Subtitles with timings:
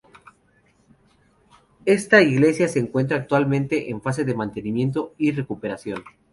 [1.85, 6.03] Esta iglesia se encuentra actualmente en fase de mantenimiento y recuperación.